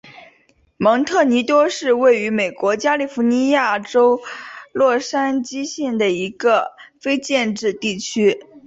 [0.77, 4.19] 蒙特尼多是位于美国加利福尼亚州
[4.73, 8.43] 洛杉矶县的一个非建制地区。